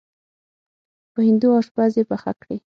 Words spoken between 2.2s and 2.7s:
کړې.